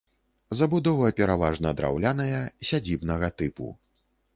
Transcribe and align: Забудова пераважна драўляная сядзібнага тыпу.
Забудова 0.61 1.11
пераважна 1.21 1.75
драўляная 1.83 2.43
сядзібнага 2.71 3.35
тыпу. 3.41 3.75